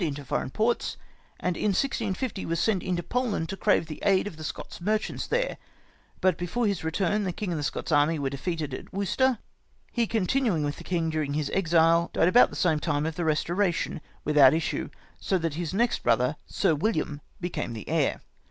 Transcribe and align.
into 0.03 0.25
foreign 0.25 0.49
parts, 0.49 0.97
and 1.39 1.55
in 1.55 1.65
the 1.65 1.67
1650 1.67 2.43
was 2.47 2.59
sent 2.59 2.81
into 2.81 3.03
Poland 3.03 3.47
to 3.47 3.55
crave 3.55 3.85
aid 4.01 4.25
of 4.25 4.35
the 4.35 4.43
Scots 4.43 4.81
merchants 4.81 5.27
there; 5.27 5.57
but 6.21 6.39
before 6.39 6.65
his 6.65 6.83
return 6.83 7.23
the 7.23 7.31
king 7.31 7.51
and 7.51 7.59
the 7.59 7.63
Scots 7.63 7.91
army 7.91 8.17
were 8.17 8.31
defeated 8.31 8.73
at 8.73 8.91
Worcester; 8.91 9.37
he 9.91 10.07
continuing 10.07 10.63
with 10.63 10.77
the 10.77 10.83
king 10.83 11.11
during 11.11 11.35
his 11.35 11.51
exile, 11.51 12.09
dyed 12.13 12.27
about 12.27 12.49
the 12.49 12.55
time 12.77 13.05
of 13.05 13.15
the 13.15 13.21
Eestoration, 13.21 14.01
without 14.25 14.55
issue; 14.55 14.89
so 15.19 15.37
that 15.37 15.53
his 15.53 15.71
next 15.71 16.01
brother, 16.01 16.35
Sir 16.47 16.73
William, 16.73 17.21
became 17.39 17.75
his 17.75 17.83
heir. 17.85 18.21